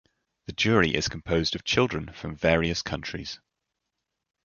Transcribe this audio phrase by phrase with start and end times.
[0.47, 3.39] The jury is composed of children from various countries.